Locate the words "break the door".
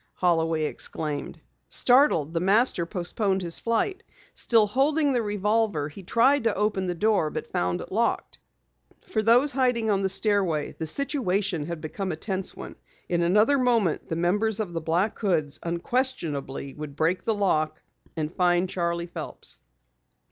16.95-17.41